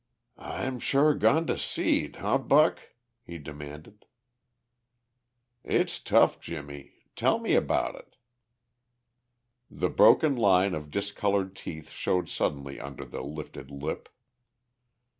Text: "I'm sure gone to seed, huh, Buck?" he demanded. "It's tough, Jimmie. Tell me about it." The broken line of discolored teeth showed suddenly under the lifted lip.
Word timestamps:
"I'm 0.39 0.79
sure 0.79 1.13
gone 1.13 1.45
to 1.45 1.59
seed, 1.59 2.15
huh, 2.15 2.39
Buck?" 2.39 2.79
he 3.23 3.37
demanded. 3.37 4.05
"It's 5.63 5.99
tough, 5.99 6.39
Jimmie. 6.39 6.93
Tell 7.15 7.37
me 7.37 7.53
about 7.53 7.93
it." 7.93 8.15
The 9.69 9.89
broken 9.91 10.35
line 10.35 10.73
of 10.73 10.89
discolored 10.89 11.55
teeth 11.55 11.91
showed 11.91 12.29
suddenly 12.29 12.79
under 12.79 13.05
the 13.05 13.21
lifted 13.21 13.69
lip. 13.69 14.09